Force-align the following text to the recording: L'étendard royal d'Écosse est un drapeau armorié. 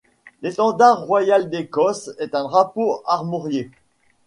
L'étendard 0.41 1.05
royal 1.05 1.51
d'Écosse 1.51 2.09
est 2.17 2.33
un 2.33 2.45
drapeau 2.45 3.03
armorié. 3.05 3.69